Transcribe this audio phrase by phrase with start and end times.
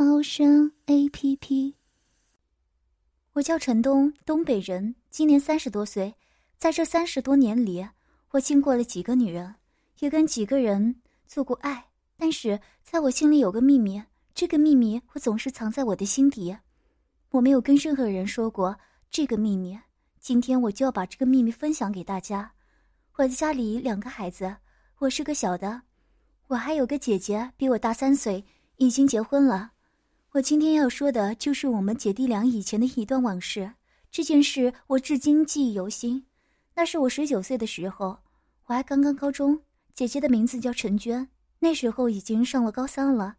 [0.00, 1.74] 猫声 A P P。
[3.32, 6.14] 我叫陈东，东北人，今年三十多岁。
[6.56, 7.84] 在这三十多年里，
[8.30, 9.56] 我经过了几个女人，
[9.98, 11.84] 也跟几个人做过爱。
[12.16, 14.00] 但是，在我心里有个秘密，
[14.36, 16.56] 这个秘密我总是藏在我的心底，
[17.30, 18.78] 我没有跟任何人说过
[19.10, 19.76] 这个秘密。
[20.20, 22.52] 今天我就要把这个秘密分享给大家。
[23.16, 24.58] 我的家里两个孩子，
[24.98, 25.82] 我是个小的。
[26.46, 28.44] 我还有个姐姐，比我大三岁，
[28.76, 29.72] 已经结婚了。
[30.38, 33.72] 我今天要说的就是我们姐弟俩以前的一段往事。
[34.08, 36.24] 这件事我至今记忆犹新。
[36.76, 38.16] 那是我十九岁的时候，
[38.66, 39.60] 我还刚刚高中。
[39.94, 43.34] 姐姐的名字叫陈娟，那时候已经上了高三了，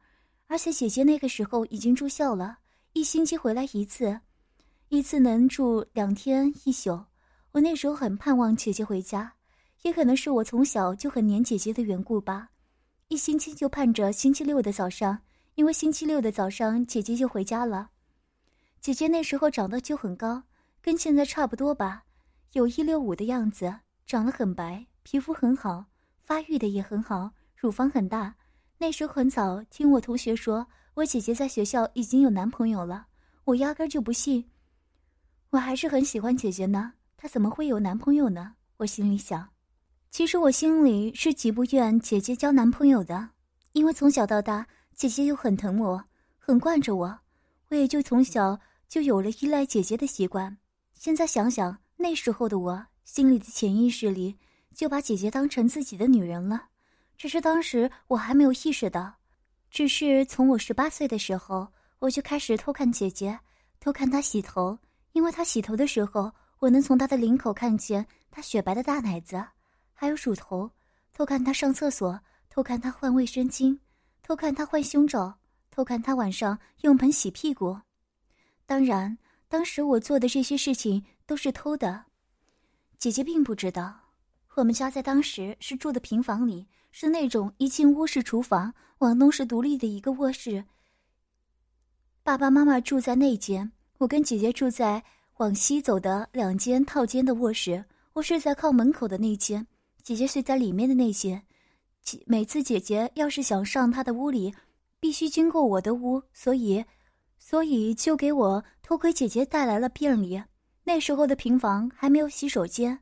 [0.47, 2.57] 而且姐姐那个时候已经住校了，
[2.91, 4.19] 一星期回来一次，
[4.89, 6.99] 一次能住两天一宿。
[7.53, 9.31] 我那时候很盼望姐姐回家，
[9.83, 12.49] 也可能是我从小就很黏姐姐的缘故吧。
[13.07, 15.17] 一星期就盼着星期六的早上，
[15.59, 17.89] 因为星期六的早上姐姐就回家了。
[18.79, 20.41] 姐姐那时候长得就很高，
[20.81, 22.05] 跟现在差不多吧，
[22.53, 25.87] 有一六五的样子，长得很白，皮肤很好，
[26.23, 28.33] 发育的也很好，乳房很大。
[28.77, 33.07] 那时候很早听我同学说，我姐姐在学校已经有男朋友了，
[33.43, 34.49] 我压根就不信。
[35.49, 38.53] 我还是很喜欢姐姐呢，她怎么会有男朋友呢？
[38.77, 39.49] 我心里想。
[40.09, 43.31] 其实我心里是极不愿姐姐交男朋友的，
[43.73, 44.65] 因为从小到大，
[44.99, 46.03] 姐姐又很疼我，
[46.37, 47.19] 很惯着我，
[47.69, 50.57] 我也就从小就有了依赖姐姐的习惯。
[50.93, 54.37] 现在想想，那时候的我，心里的潜意识里
[54.75, 56.65] 就把姐姐当成自己的女人了，
[57.15, 59.13] 只是当时我还没有意识到。
[59.71, 61.65] 只是从我十八岁的时候，
[61.99, 63.39] 我就开始偷看姐姐，
[63.79, 64.77] 偷看她洗头，
[65.13, 69.41] 因为她洗头的时候，我能从她的领口看见她雪白的大奶子。
[69.93, 70.69] 还有乳头，
[71.13, 73.79] 偷看她上厕所，偷看她换卫生巾，
[74.29, 75.39] 偷看他换胸罩，
[75.71, 77.75] 偷看他晚上用盆洗屁股。
[78.67, 79.17] 当然，
[79.47, 82.05] 当时我做的这些事情都是偷的，
[82.99, 83.91] 姐姐并不知道。
[84.53, 90.63] 我们家在当时是住的平房里，是那种一进屋是厨房，往东是独立的一个卧室。
[92.21, 95.03] 爸爸妈妈住在那间，我跟姐姐住在
[95.37, 99.65] 往西走的两间套间的卧室，我睡在靠门口的那间。
[100.03, 101.43] 姐姐睡在里面的那间，
[102.25, 104.53] 每次姐姐要是想上她的屋里，
[104.99, 106.83] 必须经过我的屋，所以，
[107.37, 110.41] 所以就给我偷窥姐姐带来了便利。
[110.83, 112.99] 那时候的平房还没有洗手间，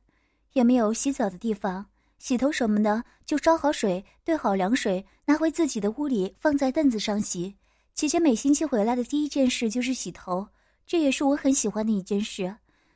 [0.53, 1.85] 也没有洗澡的地方，
[2.17, 7.55] 洗头什么的就烧好水，兑好凉水，拿回自己的屋里，放在凳子上洗。
[7.93, 10.47] 姐姐每星期回来的第一件事就是洗头，
[10.85, 12.55] 这也是我很喜欢的一件事。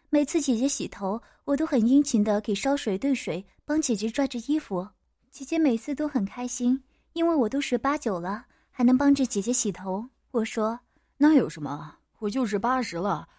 [0.09, 4.88] 每次姐姐洗头，我都很殷勤的给烧水兑水，帮姐姐拽着衣服。
[5.31, 6.84] 姐姐每次都很开心，
[7.14, 10.09] 因为我都十八九了，还能帮着姐姐洗头。
[10.31, 10.78] 我说
[11.16, 11.96] ：“那有什么？
[12.19, 13.30] 我就是八十了，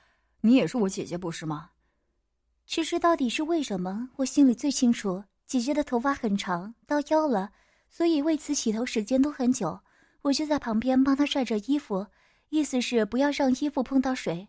[0.40, 1.68] 你也是我姐姐不是吗？”
[2.64, 5.22] 其实到底是为什么，我心里最清楚。
[5.46, 7.52] 姐姐的头发很长，到腰了，
[7.90, 9.78] 所以为此洗头时间都很久。
[10.22, 12.06] 我就在旁边帮她拽着衣服，
[12.48, 14.48] 意思是不要让衣服碰到水。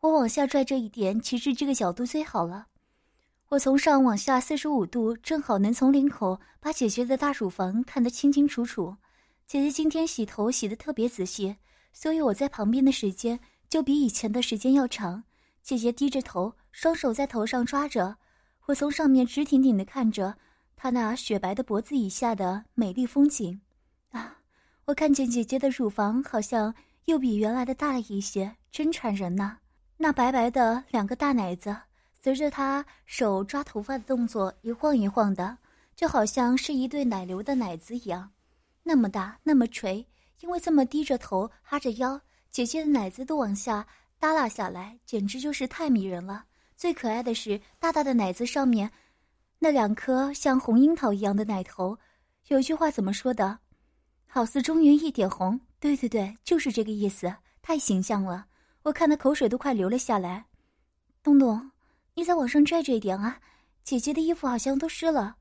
[0.00, 2.66] 我往下拽这一点，其实这个角度最好了。
[3.52, 8.96] 我从上往下四十五度，正好能从领口把姐姐的大乳房看得清清楚楚。
[9.46, 11.56] 姐姐今天洗头洗得特别仔细，
[11.92, 15.24] 所以我在旁边的时间就比以前的时间要长。
[15.62, 18.16] 姐姐低着头，双手在头上抓着，
[18.68, 20.38] 我从上面直挺挺地看着
[20.74, 23.60] 她那雪白的脖子以下的美丽风景。
[24.12, 24.38] 啊，
[24.86, 26.74] 我看见姐姐的乳房好像
[27.04, 29.58] 又比原来的大了一些，真馋人呐！
[29.98, 31.76] 那白白的两个大奶子，
[32.22, 35.58] 随着他手抓头发的动作一晃一晃的，
[35.96, 38.30] 就好像是一对奶牛的奶子一样，
[38.84, 40.06] 那么大，那么垂。
[40.38, 42.20] 因为这么低着头，哈着腰，
[42.50, 43.84] 姐姐的奶子都往下
[44.20, 46.44] 耷拉下来，简直就是太迷人了。
[46.76, 48.88] 最可爱的是，大大的奶子上面
[49.58, 51.98] 那两颗像红樱桃一样的奶头。
[52.46, 53.58] 有句话怎么说的？
[54.28, 55.60] 好似中原一点红。
[55.80, 58.46] 对对对，就是这个意思，太形象了。
[58.84, 60.44] 我看的口水都快流了下来，
[61.20, 61.71] 东东，
[62.14, 63.40] 你再往上拽拽一点啊！
[63.82, 65.36] 姐姐的衣服好像都湿了。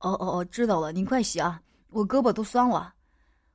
[0.00, 1.62] 哦哦哦，知道了，你快洗啊！
[1.90, 2.94] 我胳膊都酸了。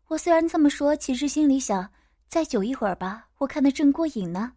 [0.08, 1.90] 我虽然这么说，其实心里想，
[2.28, 4.54] 再久一会儿吧，我看得正过瘾呢。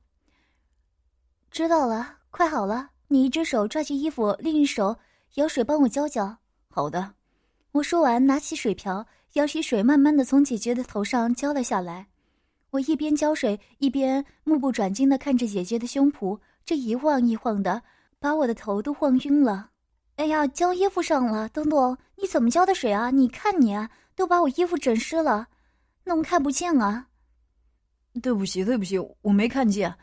[1.51, 4.97] 知道了，快好了，你一只手抓起衣服，另一手
[5.35, 6.37] 舀水帮我浇浇。
[6.69, 7.15] 好的。
[7.73, 12.09] 我说完，拿起水瓢，舀起水，慢慢的从姐姐的头上浇了下来。
[12.71, 17.83] 我一边浇水，一边目不转睛的看着姐姐的胸脯，这一晃一晃的，
[18.21, 19.71] 把我的头都晃晕了。
[20.17, 23.11] 哎呀，浇衣服上了，东东，你怎么浇的水啊？
[23.11, 25.47] 你看你，啊都把我衣服整湿了，
[26.05, 27.07] 弄看不见啊。
[28.21, 29.95] 对不起，对不起，我没看见。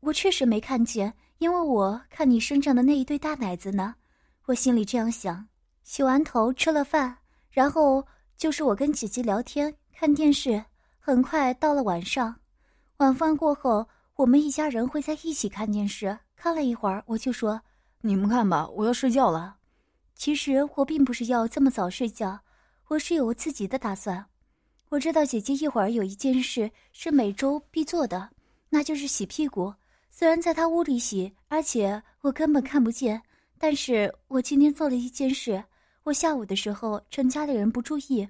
[0.00, 3.96] 我确实没看见，因为我看你身上的那一对大奶子呢。
[4.46, 5.48] 我心里这样想。
[5.82, 7.18] 洗完头，吃了饭，
[7.50, 10.64] 然后就是我跟姐姐聊天、看电视。
[11.00, 12.36] 很快到了晚上，
[12.98, 16.18] 晚饭过后，我们一家人会在一起看电视。
[16.36, 17.60] 看了一会儿，我就说
[18.02, 19.56] ：“你们看吧，我要睡觉了。”
[20.14, 22.40] 其实我并不是要这么早睡觉，
[22.88, 24.24] 我是有我自己的打算。
[24.90, 28.30] 我知道姐姐一会儿有一件事是每周必做的，
[28.68, 29.74] 那就是洗屁股。
[30.10, 33.20] 虽然在她屋里洗，而且我根本看不见，
[33.58, 35.62] 但是我今天做了一件事。
[36.04, 38.26] 我下午的时候趁家里人不注意，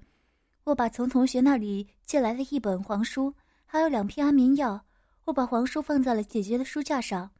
[0.64, 3.32] 我把从同学那里借来的一本黄书，
[3.66, 4.80] 还有两片安眠药，
[5.26, 7.30] 我把黄书放在了姐姐的书架上，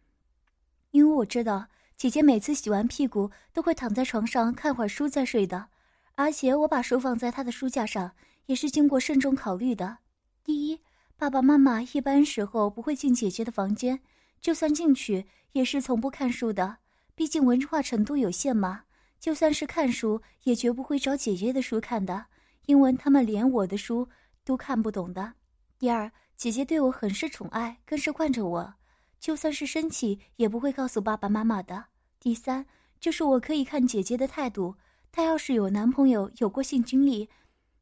[0.96, 5.68] 因为我知道姐姐每次洗完屁股都会躺在床上看会儿书再睡的，
[6.14, 8.12] 而且我把书放在她的书架上
[8.46, 9.98] 也是经过慎重考虑的。
[10.42, 10.80] 第一，
[11.18, 14.00] 爸爸妈妈一般时候不会进姐姐的房间，
[14.40, 16.78] 就算进去也是从不看书的，
[17.14, 18.84] 毕竟文化程度有限嘛。
[19.20, 22.24] 就算是看书，也绝不会找姐姐的书看的，
[22.64, 24.08] 因为他们连我的书
[24.44, 25.34] 都看不懂的。
[25.78, 28.74] 第二，姐姐对我很是宠爱，更是惯着我，
[29.18, 31.84] 就算是生气，也不会告诉爸爸妈妈的。
[32.20, 32.66] 第三，
[33.00, 34.74] 就是我可以看姐姐的态度，
[35.10, 37.28] 她要是有男朋友，有过性经历，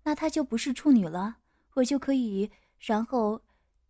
[0.02, 1.36] 那她就不是处女了，
[1.75, 3.40] 我就可以然后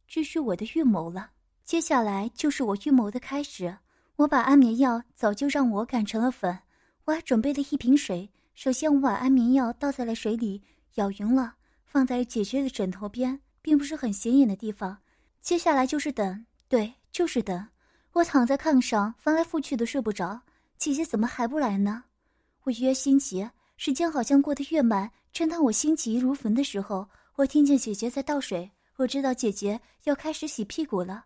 [0.08, 1.30] 继续我的预谋了。
[1.64, 3.78] 接下来就是我预谋的开始，
[4.16, 6.58] 我把安眠药早就让我擀成了粉。
[7.06, 8.30] 我还准备了一瓶水。
[8.54, 10.62] 首先，我把安眠药倒在了水里，
[10.94, 11.54] 舀匀了，
[11.84, 14.98] 放在姐姐的枕头边，并不是很显眼的地方。
[15.40, 17.68] 接下来就是等，对，就是的。
[18.12, 20.42] 我躺在炕上，翻来覆去的睡不着。
[20.76, 22.02] 姐姐怎么还不来呢？
[22.64, 25.08] 我越心急，时间好像过得越慢。
[25.32, 28.68] 正当我心急如焚的时候，我听见姐姐在倒水。
[28.96, 31.24] 我知道姐姐要开始洗屁股了。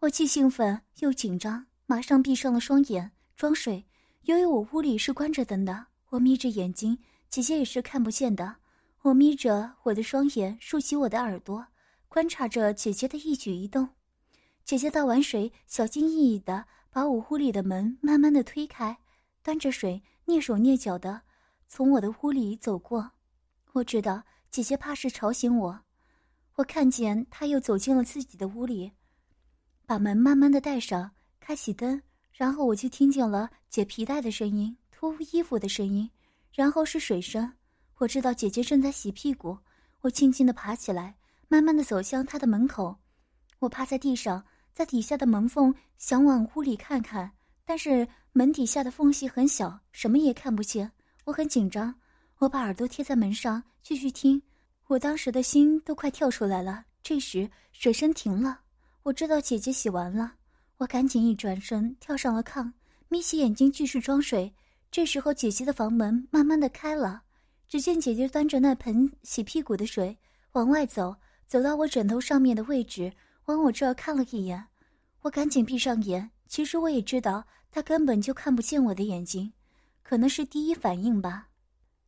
[0.00, 3.84] 我既兴奋又紧张，马上闭上了双眼，装睡。
[4.22, 6.98] 由于我屋里是关着灯的，我眯着眼睛，
[7.30, 8.56] 姐姐也是看不见的。
[9.02, 11.64] 我眯着我的双眼，竖起我的耳朵，
[12.08, 13.88] 观察着姐姐的一举一动。
[14.68, 18.98] 姐姐倒完水，小心翼翼地把我屋里的门慢慢地推开，
[19.42, 21.22] 端着水，蹑手蹑脚地
[21.66, 23.12] 从我的屋里走过。
[23.72, 25.80] 我知道姐姐怕是吵醒我，
[26.56, 28.92] 我看见她又走进了自己的屋里，
[29.86, 32.02] 把门慢慢地带上，开启灯。
[32.34, 36.10] 然后我就听见了解皮带的声音、脱衣服的声音，
[36.52, 37.50] 然后是水声。
[37.96, 39.60] 我知道姐姐正在洗屁股。
[40.02, 41.16] 我轻轻地爬起来，
[41.48, 42.98] 慢慢地走向她的门口。
[43.60, 44.44] 我趴在地上，
[44.78, 47.28] 在底下的门缝想往屋里看看，
[47.64, 50.88] 但是门底下的缝隙很小，什么也看不见。
[51.24, 51.92] 我很紧张，
[52.38, 54.40] 我把耳朵贴在门上继续听。
[54.86, 56.84] 我当时的心都快跳出来了。
[57.02, 58.60] 这时水声停了，
[59.02, 60.34] 我知道姐姐洗完了。
[60.76, 62.72] 我赶紧一转身，跳上了炕，
[63.08, 64.54] 眯起眼睛继续装水。
[64.92, 67.24] 这时候，姐姐的房门慢慢的开了，
[67.68, 70.16] 只见姐姐端着那盆洗屁股的水
[70.52, 71.16] 往外走，
[71.48, 73.12] 走到我枕头上面的位置，
[73.48, 74.66] 往我这儿看了一眼。
[75.22, 76.30] 我赶紧闭上眼。
[76.46, 79.52] 其实我也知道，他根本就看不见我的眼睛，
[80.02, 81.48] 可能是第一反应吧。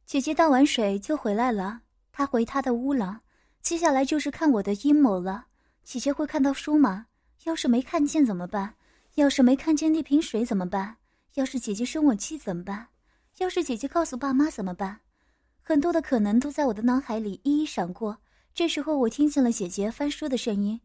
[0.07, 3.21] 姐姐倒完水就回来了，她回她的屋了。
[3.61, 5.47] 接下来就是看我的阴谋了。
[5.85, 7.07] 姐姐会看到书吗？
[7.45, 8.75] 要是没看见怎么办？
[9.17, 10.97] 要是没看见那瓶水怎么办？
[11.35, 12.89] 要是姐姐生我气怎么办？
[13.39, 15.01] 要是姐姐告诉爸妈怎么办？
[15.63, 18.19] 很多的可能都在我的脑海里一一闪过。
[18.55, 20.81] 这时候，我听见了姐姐翻书的声音，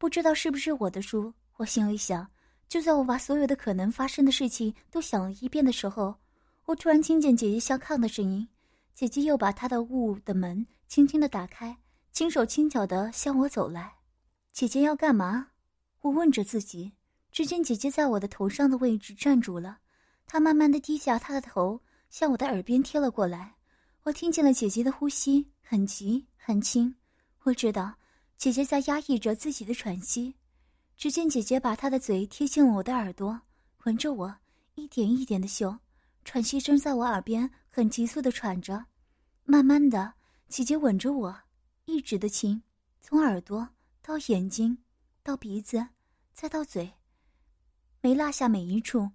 [0.00, 1.30] 不知道是不是我的书。
[1.58, 2.26] 我心里想，
[2.70, 6.14] 就在我把所有的可能发生的事情都想了一遍的时候，
[6.64, 8.48] 我突然听见姐姐下炕的声音。
[8.94, 11.76] 姐姐又把她的屋的门轻轻的打开，
[12.12, 13.92] 轻手轻脚的向我走来。
[14.54, 15.48] 姐姐要干嘛？
[16.00, 16.92] 我问着自己，
[17.30, 19.80] 只见姐姐在我的头上的位置站住了，
[20.26, 21.78] 她慢慢的低下她的头，
[22.08, 23.54] 向我的耳边贴了过来。
[24.04, 26.94] 我听见了姐姐的呼吸，很急很轻。
[27.42, 27.94] 我知道，
[28.40, 30.34] 姐姐在压抑着自己的喘息。
[30.96, 33.38] 只见姐姐把她的嘴贴近了我的耳朵，
[33.84, 34.34] 闻着我，
[34.76, 35.78] 一点一点的嗅，
[36.24, 38.86] 喘息声在我耳边很急促的喘着。
[39.44, 40.14] 慢慢的，
[40.48, 41.38] 姐姐吻着我，
[41.84, 42.62] 一直的亲，
[43.02, 43.68] 从耳朵。
[44.00, 44.78] 到眼睛，
[45.22, 45.88] 到鼻子，
[46.32, 46.94] 再到嘴，
[48.00, 49.10] 没落下每一处。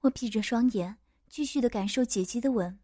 [0.00, 0.96] 我闭着双眼，
[1.28, 2.78] 继续的感受姐姐的吻。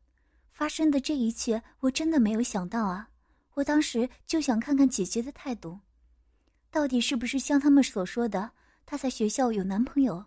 [0.53, 3.09] 发生的这一切，我真的没有想到啊！
[3.55, 5.79] 我当时就想看看姐姐的态度，
[6.71, 8.51] 到底是不是像他们所说的，
[8.85, 10.25] 她在学校有男朋友？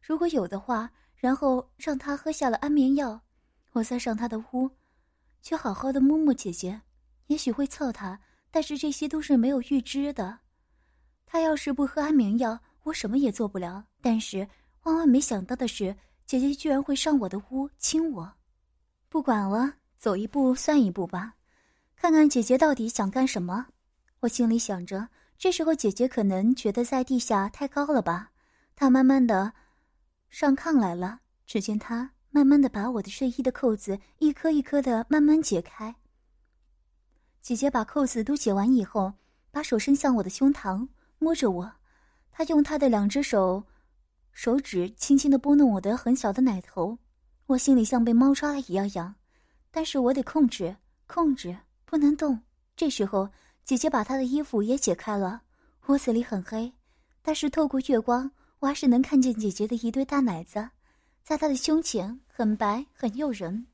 [0.00, 3.20] 如果有的话，然后让她喝下了安眠药，
[3.72, 4.70] 我再上她的屋，
[5.42, 6.80] 去好好的摸摸姐姐，
[7.26, 8.20] 也许会凑她。
[8.50, 10.38] 但是这些都是没有预知的。
[11.26, 13.84] 她要是不喝安眠药，我什么也做不了。
[14.00, 14.48] 但是
[14.84, 15.94] 万万没想到的是，
[16.24, 18.32] 姐姐居然会上我的屋亲我。
[19.08, 21.34] 不管了，走一步算一步吧，
[22.00, 23.66] 看看姐姐到底想干什么。
[24.20, 28.30] 我心里想着，这时候姐姐可能觉得在地下太高了吧。
[28.76, 29.52] 她慢慢的
[30.30, 35.96] 上炕来了，只见她慢慢的把我的睡衣的扣子一颗一颗的慢慢解开。
[37.42, 39.14] 姐姐把扣子都解完以后，
[39.50, 40.86] 把手伸向我的胸膛，
[41.18, 41.72] 摸着我。
[42.30, 43.64] 她用她的两只手
[44.30, 46.98] 手指轻轻的拨弄我的很小的奶头。
[47.46, 49.16] 我心里像被猫抓了一样痒，
[49.72, 50.76] 但是我得控制，
[51.08, 52.38] 控制，不能动。
[52.76, 53.30] 这时候，
[53.64, 55.40] 姐姐把她的衣服也解开了。
[55.86, 56.70] 屋子里很黑，
[57.22, 60.68] 但是透过月光，我还是能看见姐姐的一对大奶子，
[61.24, 63.66] 在她的胸前，很白，很诱人。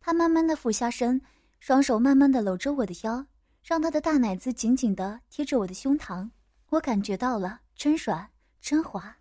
[0.00, 1.20] 她慢慢的俯下身，
[1.60, 3.26] 双手慢慢的搂着我的腰，
[3.62, 6.30] 让她的大奶子紧紧的贴着我的胸膛。
[6.70, 8.30] 我感觉到了，真软，
[8.62, 9.18] 真滑，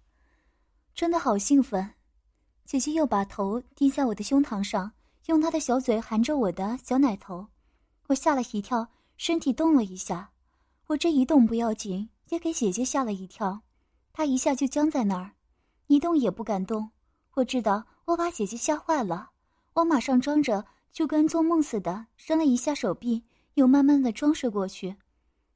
[0.95, 1.91] 真的好兴奋。
[2.63, 4.93] 姐姐又把头低在我的胸膛上，
[5.25, 7.45] 用她的小嘴含着我的小奶头，
[8.07, 8.87] 我吓了一跳，
[9.17, 10.31] 身体动了一下。
[10.87, 13.61] 我这一动不要紧，也给姐姐吓了一跳，
[14.13, 15.31] 她一下就僵在那儿，
[15.87, 16.91] 一动也不敢动。
[17.35, 19.31] 我知道我把姐姐吓坏了，
[19.73, 23.23] 我马上装着就跟做梦似的，伸了一下手臂，
[23.55, 24.95] 又慢慢的装睡过去。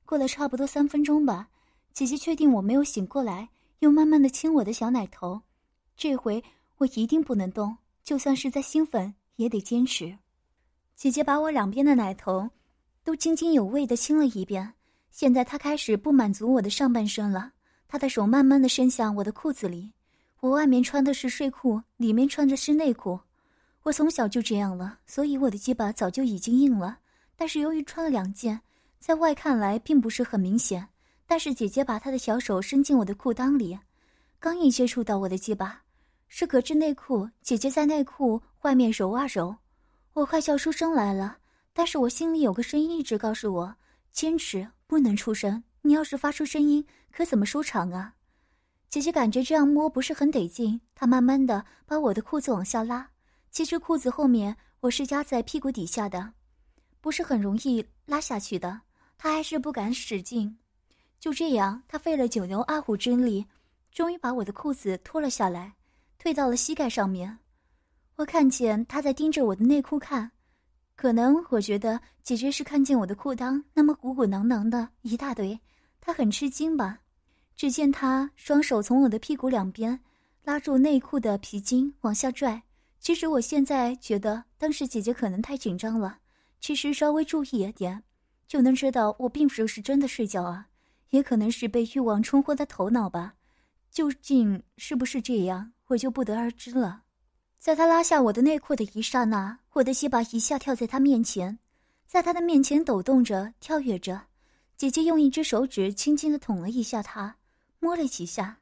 [0.05, 1.49] 过了差不多三分钟吧，
[1.93, 5.41] 姐姐确定我没有醒过来，又慢慢的亲我的小奶头，
[5.95, 6.43] 这回。
[6.77, 10.17] 我一定不能动，就算是再兴奋也得坚持。
[11.01, 12.47] 姐姐把我两边的奶头
[13.03, 14.75] 都津津有味的亲了一遍，
[15.09, 17.53] 现在她开始不满足我的上半身了。
[17.87, 19.93] 她的手慢慢的伸向我的裤子里，
[20.41, 23.19] 我外面穿的是睡裤，里面穿着是内裤。
[23.81, 26.99] 我从小就这样了，所以我的鸡巴早就已经硬了。
[27.35, 28.61] 但是由于穿了两件，
[28.99, 30.87] 在外看来并不是很明显。
[31.25, 33.79] 但是姐姐把她的小手伸进我的裤裆里，
[34.39, 35.81] 刚一接触到我的鸡巴。
[36.27, 39.55] 是隔着内裤，姐姐在内裤外面揉啊揉，
[40.13, 41.37] 我快笑出声来了。
[41.73, 43.75] 但是我心里有个声音一直告诉我，
[44.11, 45.63] 坚持不能出声。
[45.83, 48.15] 你要是发出声音，可怎么收场啊？
[48.89, 53.09] 姐姐感觉这样摸不是很得劲，她慢慢的把我的裤子往下拉。
[53.49, 56.33] 其实裤子后面我是压在屁股底下的，
[56.99, 58.81] 不是很容易拉下去的。
[59.17, 60.57] 她还是不敢使劲，
[61.19, 63.45] 就这样，她费了九牛二虎之力，
[63.91, 65.73] 终于把我的裤子脱了下来。
[66.19, 67.39] 退到了膝盖上面，
[68.17, 70.31] 我看见他在盯着我的内裤看，
[70.95, 75.59] 可能我觉得姐姐是看见我的裤裆那么鼓鼓囊囊的一大堆，
[75.99, 76.99] 他很吃惊吧？
[77.55, 79.99] 只见他双手从我的屁股两边
[80.43, 82.63] 拉住内裤的皮筋往下拽。
[82.99, 86.19] 其实我现在觉得当时姐姐可能太紧张了，
[86.59, 88.03] 其实稍微注意一点，
[88.47, 90.67] 就能知道我并不是真的睡觉啊，
[91.09, 93.33] 也可能是被欲望冲昏了头脑吧。
[93.89, 95.73] 究竟是不是这样？
[95.87, 97.03] 我就不得而知了。
[97.61, 101.59] 在他拉下我的内裤的一刹那，我的鸡巴一下跳在他面前，
[102.07, 104.19] 在他的面前抖动着、跳跃着。
[104.75, 107.35] 姐姐用一只手指轻轻的捅了一下他，
[107.77, 108.57] 摸了几下，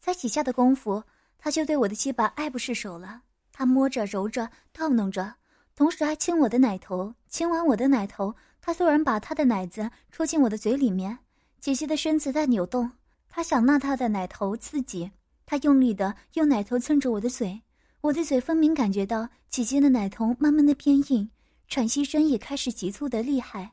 [0.00, 1.00] 才几下的功夫，
[1.38, 3.22] 他就对我的鸡巴爱不释手了。
[3.52, 5.32] 他摸着、揉着、套弄着，
[5.76, 7.14] 同时还亲我的奶头。
[7.28, 11.16] 亲完我的奶头，他突然把他的奶子戳进我的嘴里面。
[11.60, 12.90] 姐姐的身子在扭动，
[13.28, 15.08] 他想拿他的奶头刺激。
[15.46, 17.60] 他用力的用奶头蹭着我的嘴，
[18.02, 21.30] 我的嘴分明感觉到姐姐的奶头慢慢的变硬，
[21.68, 23.72] 喘息声也开始急促的厉害。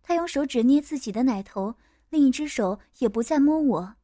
[0.00, 1.74] 她用手指捏自己的奶头，
[2.08, 3.94] 另一只手也不再摸我，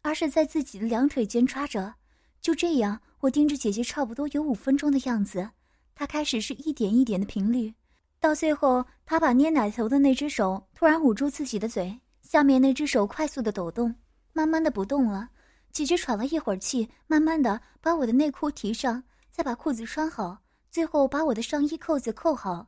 [0.00, 1.94] 而是在自己的两腿间抓着。
[2.40, 5.50] 就这样，我盯着姐姐差不多有五分钟的样子。
[5.94, 7.74] 她开始是一点一点的频率，
[8.18, 13.94] 到最后，她把捏奶头的那只手突然捂住自己的嘴，下面那只手快速的抖动，
[14.32, 15.28] 慢慢的不动了。
[15.70, 19.02] 姐姐喘了一会儿气，慢慢的把我的内裤提上，
[19.38, 20.36] 再把裤子穿好，
[20.68, 22.66] 最后把我的上衣扣子扣好，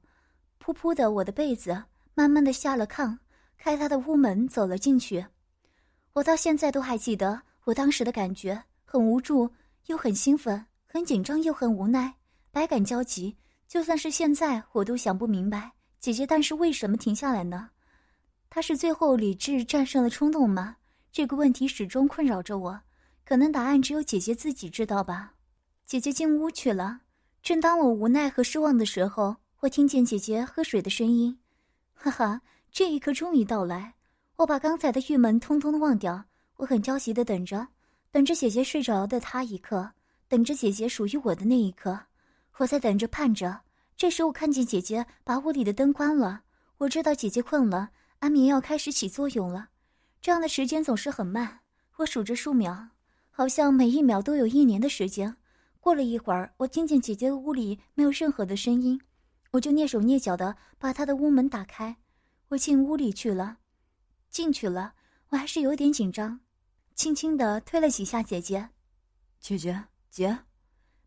[0.65, 1.83] 噗噗的我的被子，
[2.15, 3.19] 慢慢的下了炕，
[3.59, 5.27] 开他的屋门走了进去。
[6.13, 9.51] 我到现在都还记得我当时的感觉，很无助，
[9.87, 12.15] 又很兴奋，很紧张，又很无奈，
[12.53, 13.37] 百感交集。
[13.67, 17.71] 就算是现在，我都想不明白，姐姐，但是为什么停下来呢？
[18.49, 20.77] 她是最后理智战胜了冲动吗？
[21.11, 22.81] 这个问题始终困扰着我，
[23.25, 25.35] 可能答案只有姐姐自己知道吧。
[25.91, 27.01] 姐姐进屋去了。
[27.43, 31.37] 正当我无奈和失望的时候，我听见姐姐喝水的声音。
[31.95, 33.95] 哈哈，这一刻终于到来。
[34.37, 36.27] 我把刚才的郁闷通通的忘掉，
[36.59, 37.67] 我很焦急的等着，
[38.13, 39.91] 等着姐姐睡着的她一刻，
[40.29, 41.99] 等着姐姐属于我的那一刻。
[42.59, 43.63] 我在等着盼着。
[43.97, 46.43] 这时我看见姐姐把屋里的灯关了，
[46.79, 49.71] 我知道姐姐困了，安眠药开始起作用了。
[50.23, 51.59] 这样的时间总是很慢，
[51.97, 52.91] 我数着数秒，
[53.33, 55.35] 好像每一秒都有一年的时间。
[55.81, 59.01] 过了一会儿，我听见姐姐的屋里没有任何的声音，
[59.53, 61.97] 我就蹑手蹑脚的把她的屋门打开，
[62.49, 63.57] 我进屋里去了。
[64.29, 64.93] 进去了，
[65.31, 66.41] 我还是有点紧张，
[66.95, 68.69] 轻轻的推了几下姐姐，
[69.41, 70.41] 姐姐姐，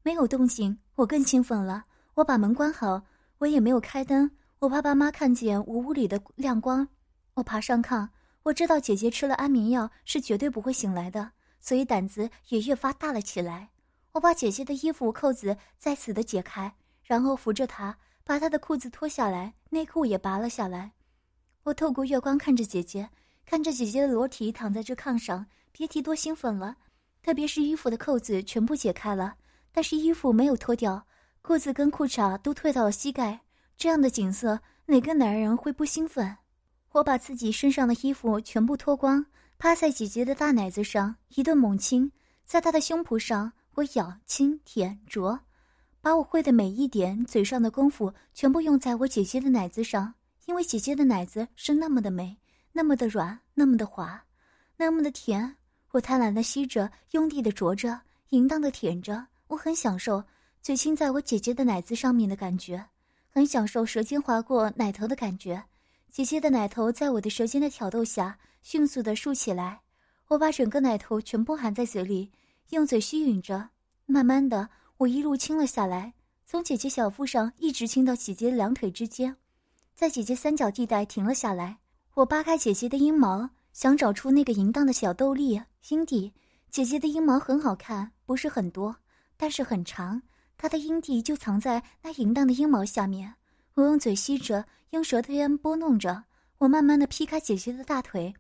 [0.01, 1.85] 没有动静，我更兴奋了。
[2.15, 3.03] 我把门关好，
[3.37, 6.87] 我也没有开灯，我怕爸妈看见我屋里的亮光。
[7.35, 8.09] 我爬上炕，
[8.41, 13.69] 我知道姐姐吃了安眠药是绝对不会醒来的，所以胆子也越发大了起来。
[14.13, 20.91] 我把姐姐的衣服扣子再次的解开，然后扶着她把她的裤子脱下来，内裤也拔了下来。
[21.63, 23.09] 我透过月光看着姐姐，
[23.43, 26.77] 看着姐姐的裸体躺在这炕上，别提多兴奋了。
[27.23, 29.35] 特别是衣服的扣子全部解开了，
[29.71, 31.07] 但是衣服没有脱掉，
[31.41, 33.39] 裤子跟裤衩都退到了膝盖。
[33.77, 36.37] 这样的景色，哪个男人会不兴奋？
[36.91, 39.25] 我把自己身上的衣服全部脱光，
[39.57, 42.11] 趴在姐姐的大奶子上一顿猛亲，
[42.45, 45.39] 在她的胸脯上我咬、亲、舔、啄，
[46.01, 50.13] 把我会的每一点嘴上的功夫全部用在我姐姐的奶子上。
[50.45, 52.37] 因为姐姐的奶子是那么的美，
[52.73, 54.21] 那么的软，那么的滑，
[54.75, 55.55] 那么的甜。
[55.91, 59.25] 我贪婪的吸着，用力的啄着，淫荡的舔着。
[59.47, 60.21] 我很享受
[60.61, 62.85] 嘴亲在我姐姐的奶子上面的感觉，
[63.29, 65.63] 很享受舌尖划过奶头的感觉。
[66.11, 69.79] 姐姐的奶头在我的舌尖的挑逗下迅速的竖起来。
[70.27, 72.31] 我把整个奶头全部含在嘴里，
[72.69, 73.69] 用嘴吸吮着。
[74.05, 76.13] 慢慢的，我一路亲了下来，
[76.45, 79.37] 从姐姐小腹上一直亲到姐姐的两腿之间。
[79.95, 81.79] 在姐姐三角地带停了下来，
[82.15, 86.33] 我扒开姐姐的阴毛，想找出那个淫荡的小豆粒阴蒂。
[86.69, 88.95] 姐姐的阴毛很好看，不是很多，
[89.37, 90.21] 但是很长。
[90.57, 93.35] 她的阴蒂就藏在那淫荡的阴毛下面。
[93.75, 96.23] 我用嘴吸着，用舌头边拨弄着。
[96.57, 98.33] 我慢慢的劈开姐姐的大腿，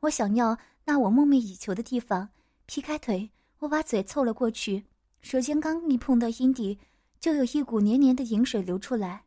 [0.00, 2.30] 我想要那我梦寐以求的地方。
[2.66, 3.30] 劈开腿，
[3.64, 4.84] 我把嘴凑了过去，
[5.22, 6.78] 舌尖刚一碰到阴蒂，
[7.18, 9.24] 就有一股黏黏的饮水流出来。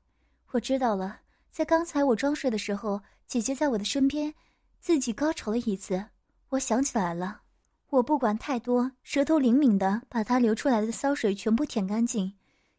[0.51, 1.21] 我知道了。
[1.49, 4.31] 在刚才我装睡的时候，姐姐在我的身边，
[4.79, 6.05] 自己高潮了一次。
[6.49, 7.41] 我想起来了，
[7.89, 12.31] 我不管太多，舌头灵敏的把它流出来的骚水全部舔干净，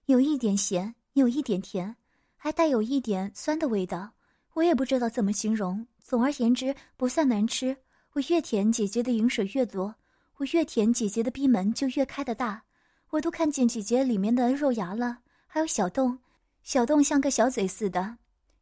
[0.06, 1.96] 有一点咸，有一点甜，
[2.36, 4.12] 还带有一点酸的味道。
[4.54, 7.76] 我也不知道怎么形容，总而言之不算难吃。
[8.12, 9.92] 我越舔姐姐的饮水越多，
[10.38, 12.62] 我越舔姐姐的逼门就越开的大，
[13.10, 16.16] 我都看见姐姐里面的肉芽了，还有小洞，
[16.62, 18.18] 小洞像个小嘴似的。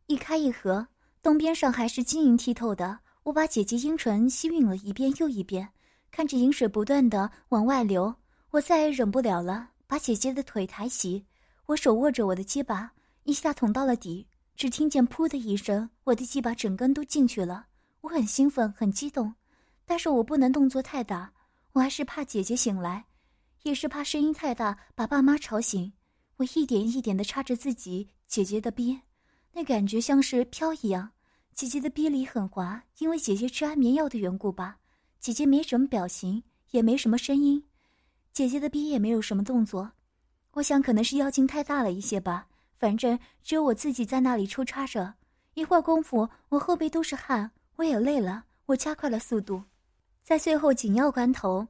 [0.06, 0.88] 一开一合，
[1.22, 3.00] 洞边上还是晶莹剔透的。
[3.24, 5.68] 我把姐姐阴唇吸吮了一遍又一遍，
[6.10, 8.14] 看着饮水不断的往外流，
[8.52, 11.26] 我再也忍不了了，把姐姐的腿抬起，
[11.66, 12.92] 我手握着我的鸡巴，
[13.24, 17.66] 一下捅到了底，只听见“噗”的一声，我的鸡巴整根都进去了。
[18.00, 19.34] 我很兴奋，很激动，
[19.84, 21.32] 但是我不能动作太大，
[21.76, 23.04] 我还是怕姐姐醒来，
[23.64, 25.92] 也是怕声音太大把爸妈吵醒。
[26.38, 28.98] 我一点一点的插着自己姐姐的逼。
[29.52, 31.10] 那感觉像是飘一样，
[31.54, 34.78] 姐姐的逼里很滑，因为姐姐吃安眠药的缘故吧。
[35.20, 37.62] 姐姐没什么表情，也没什么声音，
[38.32, 39.92] 姐姐的逼也没有什么动作。
[40.52, 42.48] 我想可能是妖精太大了一些吧。
[42.78, 45.12] 反正只有我自己在那里抽插着，
[45.52, 49.62] 一会儿功夫，我后背都是汗，我也累了，我加快了速度，
[50.26, 51.68] 在最后紧要关头，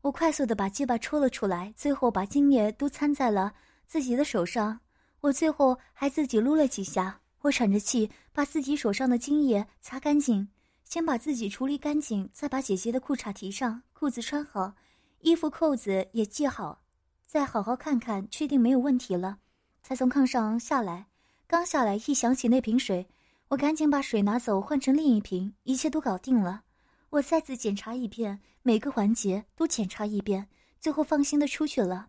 [0.00, 3.52] 我快速的把鸡巴抽了出来，最后把精液都掺在了
[3.86, 4.80] 自己的手上。
[5.20, 10.48] 我最后还自己撸了几下，我喘着气把自己手上的精液擦干净，
[10.82, 14.72] 先把自己处理干净，再把姐姐的裤衩提上，裤子穿好，
[15.20, 16.80] 衣服扣子也系好，
[17.26, 19.40] 再好好看看，确定没有问题了，
[19.82, 21.08] 才从炕上下来。
[21.46, 23.06] 刚下来一想起那瓶水，
[23.48, 26.62] 我赶紧把水拿走，换成另一瓶，一切都搞定了。
[27.10, 30.46] 我再次检查一遍，每个环节都检查一遍，
[30.78, 32.08] 最后放心的出去了。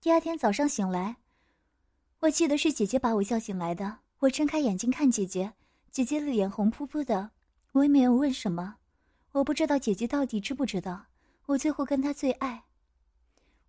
[0.00, 1.16] 第二天早上醒来。
[2.20, 3.98] 我记得是姐姐把我叫醒来的。
[4.20, 5.52] 我睁开眼睛看姐姐，
[5.90, 7.30] 姐姐的脸红扑扑的。
[7.72, 8.76] 我也没有问什么，
[9.32, 11.04] 我不知道姐姐到底知不知道。
[11.44, 12.64] 我最后跟她最爱，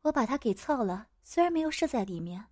[0.04, 2.46] 我把她给操了，虽然没有射在里面。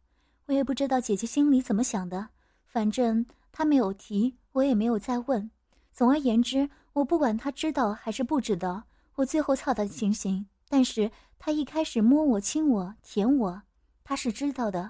[0.47, 2.27] 我也不知道姐姐心里怎么想的，
[2.65, 5.49] 反正她没有提，我也没有再问。
[5.93, 8.83] 总而言之，我不管她知道还是不知道，
[9.13, 13.61] 我最后操他的情形，但是他一开始摸我、亲我、舔我，
[14.03, 14.89] 他是知道的。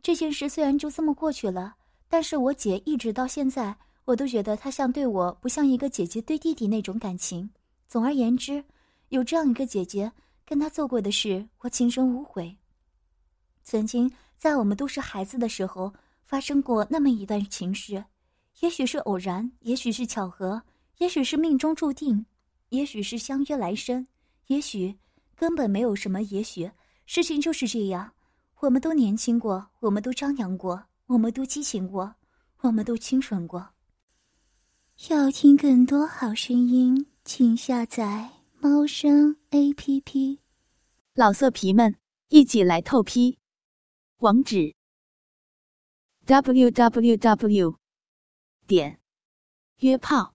[0.00, 1.74] 这件事虽然就这么过去了，
[2.08, 7.50] 但是我姐一直到现在，我都觉得她像对我不像一个姐姐对弟弟那种感情。
[7.88, 8.64] 总而言之，
[9.08, 10.12] 有这样一个姐姐
[10.46, 12.56] 跟她做过的事，我今生无悔。
[13.64, 14.08] 曾经
[14.38, 15.92] 在我们都是孩子的时候，
[16.24, 18.04] 发生过那么一段情事，
[18.60, 20.62] 也许是偶然，也许是巧合，
[21.00, 22.26] 也许是命中注定，
[22.68, 24.06] 也许是相约来生，
[24.48, 24.98] 也许
[25.34, 26.70] 根本没有什么也许，
[27.06, 28.12] 事情就是这样。
[28.58, 32.16] 我们都年轻过，我们都张扬过，我们都激情过，
[32.60, 33.70] 我们都清纯过。
[35.08, 40.40] 要听更多好声音，请下载猫声 A P P。
[41.14, 41.96] 老色皮们，
[42.28, 43.38] 一起来透批！
[44.18, 44.74] 网址
[46.26, 47.78] ：w w w
[48.66, 49.00] 点
[49.78, 50.34] 约炮